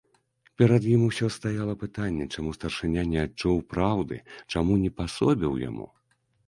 Перад 0.59 0.87
ім 0.93 1.01
усё 1.09 1.27
стаяла 1.35 1.75
пытанне, 1.83 2.25
чаму 2.37 2.55
старшыня 2.57 3.01
не 3.13 3.19
адчуў 3.27 3.63
праўды, 3.75 4.15
чаму 4.57 4.83
не 4.87 4.91
пасобіў 5.01 5.53
яму. 5.71 5.87